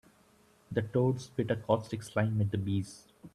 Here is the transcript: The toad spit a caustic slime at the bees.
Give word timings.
The 0.71 0.81
toad 0.81 1.21
spit 1.21 1.51
a 1.51 1.55
caustic 1.55 2.01
slime 2.01 2.41
at 2.41 2.49
the 2.49 2.57
bees. 2.57 3.05